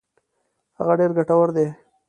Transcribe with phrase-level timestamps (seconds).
[0.77, 1.67] هغه ډېر ګټور دي.